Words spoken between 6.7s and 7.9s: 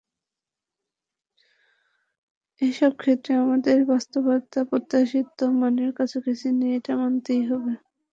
এটা মানতেই হবে।